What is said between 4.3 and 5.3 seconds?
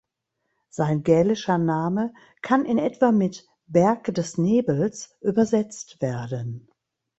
Nebels"